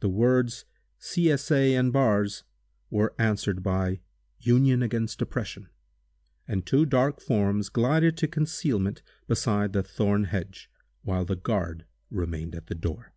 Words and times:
The 0.00 0.08
words 0.08 0.64
"C. 0.98 1.30
S. 1.30 1.48
A. 1.52 1.76
and 1.76 1.92
Bars" 1.92 2.42
were 2.90 3.14
answered 3.20 3.62
by 3.62 4.00
"Union 4.40 4.82
against 4.82 5.22
Oppression," 5.22 5.68
and 6.48 6.66
two 6.66 6.84
dark 6.84 7.20
forms 7.20 7.68
glided 7.68 8.16
to 8.16 8.26
concealment 8.26 9.00
beside 9.28 9.72
the 9.72 9.84
thorn 9.84 10.24
hedge, 10.24 10.68
while 11.02 11.24
the 11.24 11.36
guard 11.36 11.84
remained 12.10 12.56
at 12.56 12.66
the 12.66 12.74
door. 12.74 13.14